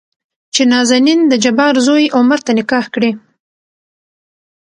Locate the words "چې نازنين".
0.53-1.19